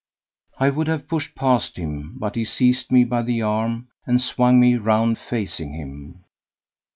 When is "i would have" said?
0.57-1.07